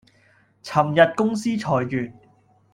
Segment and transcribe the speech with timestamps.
[0.63, 2.11] 尋日公司裁員